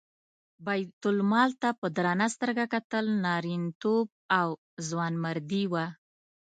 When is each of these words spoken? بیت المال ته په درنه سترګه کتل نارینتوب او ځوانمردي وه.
بیت 0.65 1.01
المال 1.11 1.49
ته 1.61 1.69
په 1.79 1.87
درنه 1.97 2.27
سترګه 2.35 2.65
کتل 2.73 3.05
نارینتوب 3.25 4.07
او 4.39 4.49
ځوانمردي 4.87 5.63
وه. 5.71 5.85